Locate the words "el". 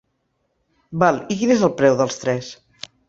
1.69-1.75